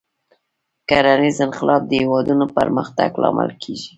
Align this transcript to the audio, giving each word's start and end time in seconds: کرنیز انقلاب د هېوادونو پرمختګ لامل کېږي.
کرنیز 0.89 1.37
انقلاب 1.45 1.81
د 1.87 1.91
هېوادونو 2.01 2.45
پرمختګ 2.57 3.09
لامل 3.21 3.49
کېږي. 3.61 3.89